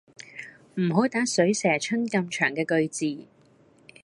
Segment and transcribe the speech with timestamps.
[0.77, 3.27] 唔好打水蛇春咁長嘅句字